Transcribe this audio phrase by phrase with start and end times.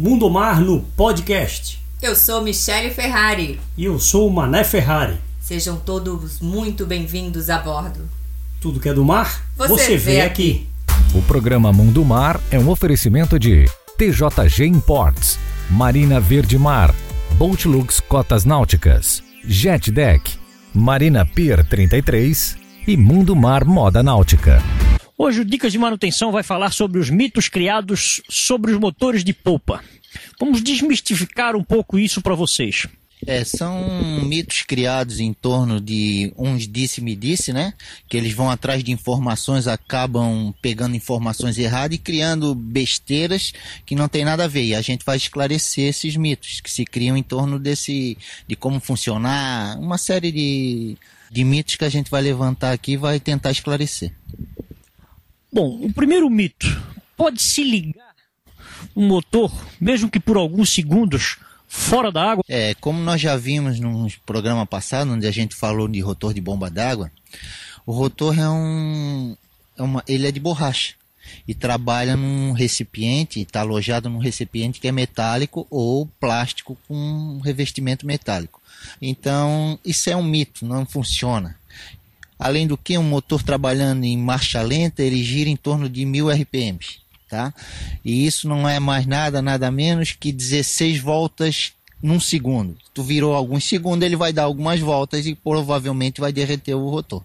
[0.00, 1.82] Mundo Mar no podcast.
[2.00, 3.58] Eu sou Michele Ferrari.
[3.76, 5.16] E eu sou o Mané Ferrari.
[5.40, 8.08] Sejam todos muito bem-vindos a bordo.
[8.60, 10.68] Tudo que é do mar, você, você vê aqui.
[11.12, 13.64] O programa Mundo Mar é um oferecimento de
[13.96, 15.36] TJG Imports,
[15.68, 16.94] Marina Verde Mar,
[17.32, 20.38] Boatlux Cotas Náuticas, Jet Deck,
[20.72, 24.62] Marina Pier 33 e Mundo Mar Moda Náutica.
[25.20, 29.32] Hoje o Dicas de Manutenção vai falar sobre os mitos criados sobre os motores de
[29.32, 29.82] polpa.
[30.38, 32.86] Vamos desmistificar um pouco isso para vocês.
[33.26, 37.74] É, são mitos criados em torno de uns disse-me disse, né?
[38.08, 43.52] Que eles vão atrás de informações, acabam pegando informações erradas e criando besteiras
[43.84, 44.66] que não tem nada a ver.
[44.66, 48.16] E a gente vai esclarecer esses mitos que se criam em torno desse,
[48.46, 50.96] de como funcionar, uma série de,
[51.28, 54.12] de mitos que a gente vai levantar aqui e vai tentar esclarecer.
[55.58, 56.68] Bom, o primeiro mito:
[57.16, 58.14] pode se ligar
[58.94, 62.44] o motor, mesmo que por alguns segundos, fora da água?
[62.48, 66.40] É, como nós já vimos no programa passado, onde a gente falou de rotor de
[66.40, 67.10] bomba d'água,
[67.84, 69.36] o rotor é um.
[69.76, 70.94] É uma, ele é de borracha
[71.46, 78.06] e trabalha num recipiente, está alojado num recipiente que é metálico ou plástico com revestimento
[78.06, 78.62] metálico.
[79.02, 81.57] Então, isso é um mito, não funciona.
[82.38, 86.30] Além do que, um motor trabalhando em marcha lenta, ele gira em torno de 1000
[86.30, 86.98] RPMs.
[87.28, 87.52] Tá?
[88.04, 91.72] E isso não é mais nada, nada menos que 16 voltas
[92.02, 92.76] num segundo.
[92.94, 97.22] Tu virou alguns segundos, ele vai dar algumas voltas e provavelmente vai derreter o rotor.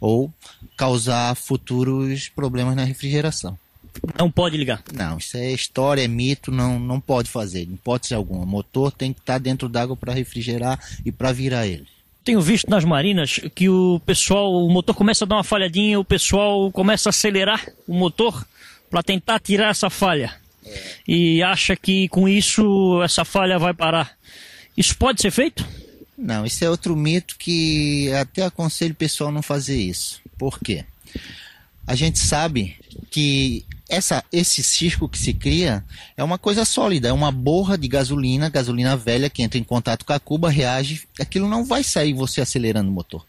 [0.00, 0.32] Ou
[0.76, 3.58] causar futuros problemas na refrigeração.
[4.18, 4.82] Não pode ligar.
[4.92, 8.44] Não, isso é história, é mito, não, não pode fazer, em hipótese alguma.
[8.44, 11.86] O motor tem que estar dentro d'água para refrigerar e para virar ele
[12.24, 16.04] tenho visto nas marinas que o pessoal, o motor começa a dar uma falhadinha, o
[16.04, 18.46] pessoal começa a acelerar o motor
[18.90, 20.34] para tentar tirar essa falha.
[21.06, 24.16] E acha que com isso essa falha vai parar.
[24.76, 25.66] Isso pode ser feito?
[26.16, 30.20] Não, isso é outro mito que até aconselho o pessoal não fazer isso.
[30.36, 30.84] Por quê?
[31.86, 32.76] A gente sabe
[33.10, 35.84] que essa, esse circo que se cria
[36.16, 40.04] é uma coisa sólida, é uma borra de gasolina, gasolina velha que entra em contato
[40.04, 43.26] com a cuba, reage, aquilo não vai sair você acelerando o motor.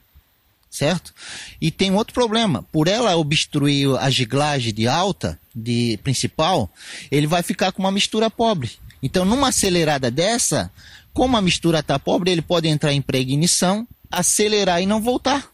[0.70, 1.14] Certo?
[1.60, 6.70] E tem outro problema, por ela obstruir a giglagem de alta, de principal,
[7.12, 8.72] ele vai ficar com uma mistura pobre.
[9.04, 10.72] Então, numa acelerada dessa,
[11.14, 15.52] como a mistura está pobre, ele pode entrar em preignição, acelerar e não voltar.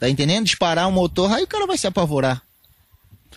[0.00, 0.46] Tá entendendo?
[0.46, 2.42] Disparar o motor, aí o cara vai se apavorar.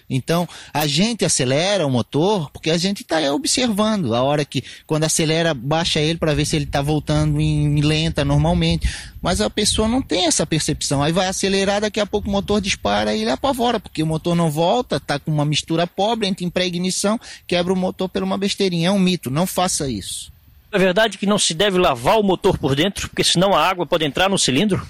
[0.10, 5.04] Então, a gente acelera o motor porque a gente está observando a hora que, quando
[5.04, 8.90] acelera, baixa ele para ver se ele está voltando em lenta normalmente.
[9.22, 11.04] Mas a pessoa não tem essa percepção.
[11.04, 14.36] Aí vai acelerar, daqui a pouco o motor dispara e ele apavora, porque o motor
[14.36, 18.38] não volta, está com uma mistura pobre, entra em pré-ignição, quebra o motor por uma
[18.38, 18.88] besteirinha.
[18.88, 20.32] É um mito, não faça isso.
[20.72, 23.86] É verdade que não se deve lavar o motor por dentro, porque senão a água
[23.86, 24.86] pode entrar no cilindro?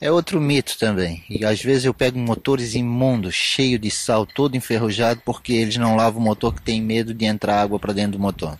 [0.00, 1.24] É outro mito também.
[1.28, 5.96] E às vezes eu pego motores imundos, cheio de sal, todo enferrujado, porque eles não
[5.96, 8.58] lavam o motor que tem medo de entrar água para dentro do motor.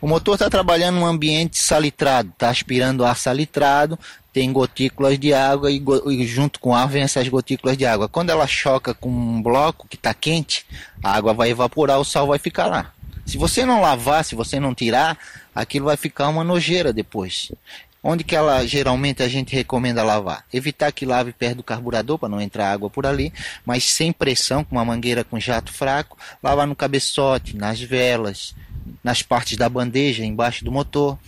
[0.00, 3.98] O motor está trabalhando num ambiente salitrado, está aspirando ar salitrado,
[4.32, 8.08] tem gotículas de água e, e, junto com o ar vem essas gotículas de água.
[8.08, 10.64] Quando ela choca com um bloco que está quente,
[11.02, 12.92] a água vai evaporar, o sal vai ficar lá.
[13.26, 15.18] Se você não lavar, se você não tirar,
[15.54, 17.52] aquilo vai ficar uma nojeira depois.
[18.02, 20.44] Onde que ela geralmente a gente recomenda lavar?
[20.52, 23.32] Evitar que lave perto do carburador para não entrar água por ali,
[23.64, 28.54] mas sem pressão, com uma mangueira com jato fraco, lavar no cabeçote, nas velas,
[29.04, 31.18] nas partes da bandeja, embaixo do motor.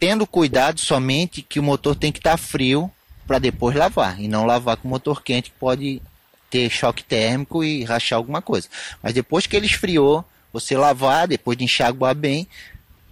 [0.00, 2.90] Tendo cuidado somente que o motor tem que estar tá frio
[3.26, 6.02] para depois lavar, e não lavar com motor quente que pode
[6.50, 8.68] ter choque térmico e rachar alguma coisa.
[9.02, 12.48] Mas depois que ele esfriou, você lavar, depois de enxaguar bem,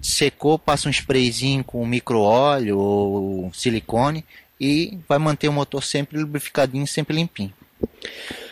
[0.07, 4.25] secou, passa um sprayzinho com micro-óleo ou silicone
[4.61, 7.53] e vai manter o motor sempre lubrificadinho, sempre limpinho.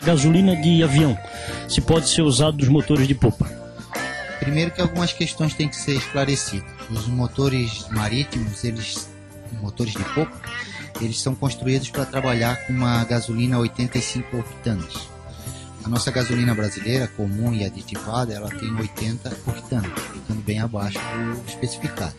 [0.03, 1.17] Gasolina de avião,
[1.67, 3.45] se pode ser usado dos motores de popa?
[4.39, 6.69] Primeiro que algumas questões têm que ser esclarecidas.
[6.91, 9.09] Os motores marítimos, eles,
[9.61, 10.39] motores de popa,
[11.01, 15.15] eles são construídos para trabalhar com uma gasolina 85 octanos
[15.85, 19.29] a nossa gasolina brasileira, comum e aditivada, ela tem 80
[19.65, 22.15] octanos, ficando bem abaixo do especificado.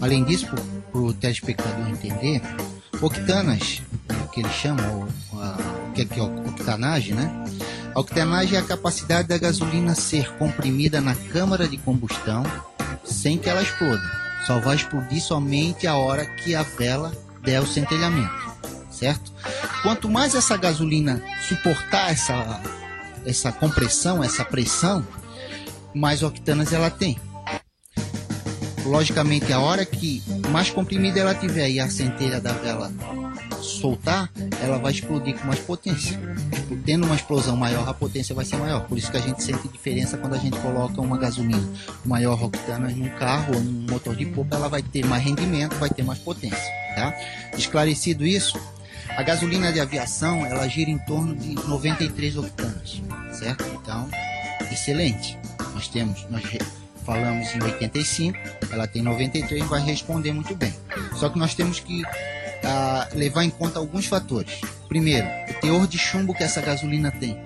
[0.00, 2.40] Além disso, para o telespectador entender,
[3.00, 3.82] octanas,
[4.32, 7.30] que eles chamam, o que é, é octanagem, né?
[7.94, 12.42] A octanagem é a capacidade da gasolina ser comprimida na câmara de combustão
[13.04, 14.02] sem que ela exploda.
[14.46, 18.52] Só vai explodir somente a hora que a vela der o centelhamento
[19.02, 19.32] certo?
[19.82, 22.62] Quanto mais essa gasolina suportar essa,
[23.26, 25.04] essa compressão, essa pressão,
[25.94, 27.18] mais octanas ela tem.
[28.84, 32.92] Logicamente, a hora que mais comprimida ela tiver e a centelha da vela
[33.62, 34.28] soltar,
[34.60, 36.18] ela vai explodir com mais potência.
[36.84, 38.86] Tendo uma explosão maior, a potência vai ser maior.
[38.86, 41.62] Por isso que a gente sente diferença quando a gente coloca uma gasolina
[42.04, 45.90] maior octana num carro ou num motor de popa, ela vai ter mais rendimento, vai
[45.90, 46.72] ter mais potência.
[46.96, 47.14] Tá?
[47.56, 48.58] Esclarecido isso,
[49.16, 53.00] a gasolina de aviação ela gira em torno de 93 octanas,
[53.32, 53.64] certo?
[53.74, 54.08] Então,
[54.70, 55.38] excelente.
[55.74, 56.42] Nós temos, nós
[57.04, 58.38] falamos em 85,
[58.70, 60.74] ela tem 93, vai responder muito bem.
[61.14, 64.60] Só que nós temos que uh, levar em conta alguns fatores.
[64.88, 67.38] Primeiro, o teor de chumbo que essa gasolina tem.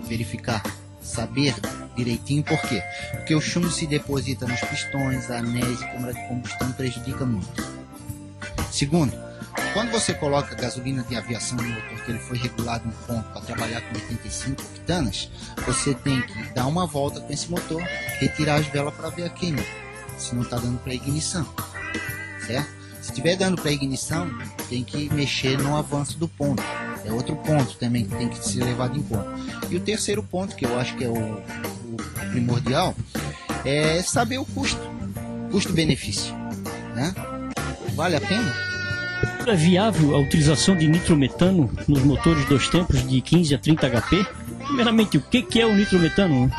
[0.00, 0.62] Verificar,
[1.02, 1.54] saber
[1.96, 2.82] direitinho por quê.
[3.12, 7.76] Porque o chumbo se deposita nos pistões, anéis câmara de combustão prejudica muito.
[8.70, 9.12] Segundo,
[9.76, 13.42] quando você coloca gasolina de aviação no motor que ele foi regulado um ponto para
[13.42, 15.30] trabalhar com 85 octanas,
[15.66, 17.82] você tem que dar uma volta com esse motor,
[18.18, 19.62] retirar as velas para ver a queima,
[20.16, 21.46] se não está dando para ignição,
[22.46, 22.70] certo?
[23.02, 24.30] Se estiver dando para ignição,
[24.70, 26.62] tem que mexer no avanço do ponto.
[27.04, 29.28] É outro ponto também que tem que ser levado em conta.
[29.68, 31.96] E o terceiro ponto, que eu acho que é o, o
[32.30, 32.94] primordial,
[33.62, 34.80] é saber o custo,
[35.50, 36.34] custo-benefício,
[36.94, 37.14] né?
[37.94, 38.65] Vale a pena?
[39.46, 44.26] É viável a utilização de nitrometano nos motores dois tempos de 15 a 30 HP?
[44.66, 46.50] Primeiramente, o que é o nitrometano?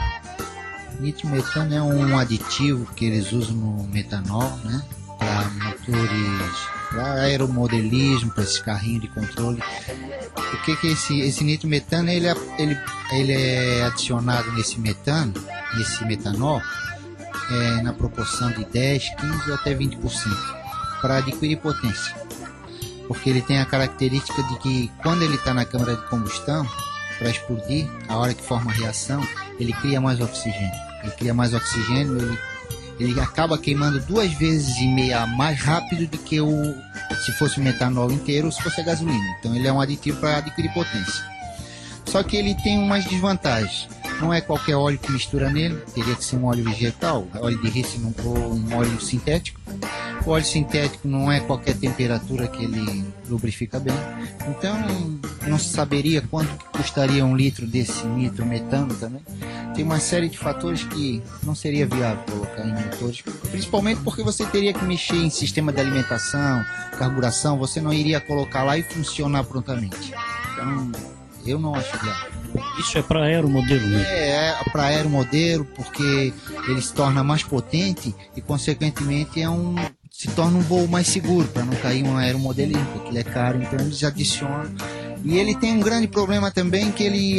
[0.97, 4.81] Nitrometano é um aditivo que eles usam no metanol, né?
[5.19, 9.61] para motores, para aeromodelismo, para esses carrinhos de controle.
[10.37, 12.79] O que que esse, esse nitrometano ele, ele,
[13.11, 15.33] ele é adicionado nesse metano,
[15.75, 16.61] nesse metanol,
[17.51, 19.97] é, na proporção de 10, 15 ou até 20%
[21.01, 22.26] para adquirir potência.
[23.07, 26.67] Porque ele tem a característica de que quando ele está na câmara de combustão,
[27.17, 29.21] para explodir, a hora que forma a reação,
[29.59, 30.87] ele cria mais oxigênio.
[31.03, 32.37] Ele cria mais oxigênio, ele
[32.99, 36.75] ele acaba queimando duas vezes e meia mais rápido do que o
[37.23, 39.37] se fosse metanol inteiro ou se fosse a gasolina.
[39.39, 41.23] Então ele é um aditivo para adquirir potência.
[42.05, 43.87] Só que ele tem umas desvantagens.
[44.19, 47.69] Não é qualquer óleo que mistura nele, teria que ser um óleo vegetal, óleo de
[47.69, 49.59] rícino ou um óleo sintético.
[50.27, 53.95] O óleo sintético não é qualquer temperatura que ele lubrifica bem.
[54.49, 54.75] Então
[55.47, 59.21] não se saberia quanto custaria um litro desse nitrometano também
[59.77, 63.21] tem uma série de fatores que não seria viável colocar em motores,
[63.51, 66.65] principalmente porque você teria que mexer em sistema de alimentação,
[66.97, 70.11] carburação, você não iria colocar lá e funcionar prontamente.
[70.53, 70.91] Então,
[71.45, 72.31] eu não acho viável.
[72.79, 74.03] Isso é para aeromodelo, né?
[74.07, 76.33] É, é para aeromodelo, porque
[76.67, 79.75] ele se torna mais potente e, consequentemente, é um,
[80.17, 83.61] se torna um voo mais seguro para não cair um aeromodelinho, porque ele é caro,
[83.61, 84.73] então eles adicionam.
[85.23, 87.37] E ele tem um grande problema também que ele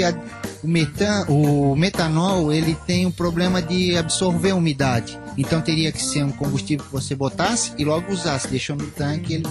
[0.63, 5.19] o, metan, o metanol ele tem um problema de absorver umidade.
[5.37, 9.35] Então teria que ser um combustível que você botasse e logo usasse, deixou no tanque,
[9.35, 9.47] ele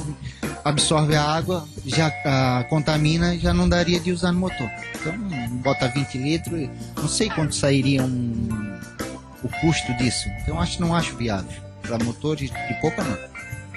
[0.63, 4.69] absorve a água, já a, contamina, já não daria de usar no motor.
[5.01, 5.13] Então
[5.61, 8.79] bota 20 litros, não sei quanto sairia um,
[9.43, 10.29] o custo disso.
[10.41, 13.17] Então acho não acho viável para motores de pouca não.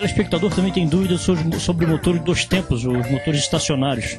[0.00, 4.18] O espectador também tem dúvidas sobre, motores dos tempos, os motores estacionários.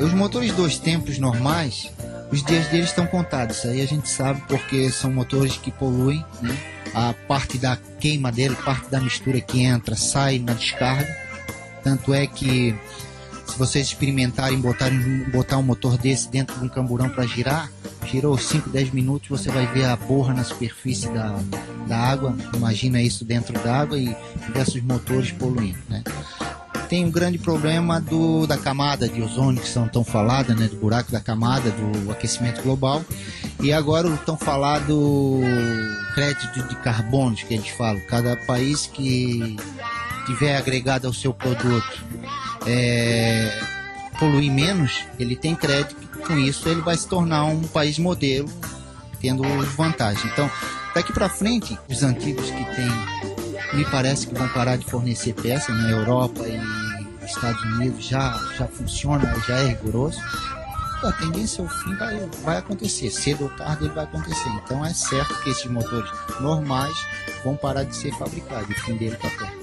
[0.00, 1.90] Os motores dois tempos normais,
[2.30, 3.58] os dias deles estão contados.
[3.58, 6.56] Isso aí a gente sabe porque são motores que poluem, né?
[6.94, 11.08] A parte da queima dele, parte da mistura que entra, sai na descarga.
[11.82, 12.74] Tanto é que
[13.46, 17.70] se vocês experimentarem botar um motor desse dentro de um camburão para girar,
[18.06, 21.38] girou 5, 10 minutos, você vai ver a borra na superfície da,
[21.86, 22.34] da água.
[22.54, 24.14] Imagina isso dentro da água e
[24.46, 26.02] diversos motores poluindo, né?
[26.90, 30.74] tem um grande problema do, da camada de ozônio que são tão falada, né, do
[30.74, 33.04] buraco da camada, do aquecimento global.
[33.60, 35.40] E agora o tão falado
[36.16, 38.00] crédito de carbono que a gente fala.
[38.00, 39.56] Cada país que
[40.26, 42.04] tiver agregado ao seu produto
[42.66, 43.56] é,
[44.20, 45.96] poluir menos, ele tem crédito.
[46.26, 48.48] Com isso, ele vai se tornar um país modelo,
[49.20, 49.42] tendo
[49.74, 50.30] vantagens.
[50.30, 50.48] Então,
[50.94, 52.90] daqui para frente, os antigos que têm
[53.72, 56.60] me parece que vão parar de fornecer peças na Europa e
[57.24, 60.20] Estados Unidos já, já funciona, já é rigoroso.
[61.02, 64.48] A tendência, o fim vai, vai acontecer, cedo ou tarde ele vai acontecer.
[64.62, 66.10] Então é certo que esses motores
[66.40, 66.94] normais
[67.42, 69.59] vão parar de ser fabricados, o fim dele está perto.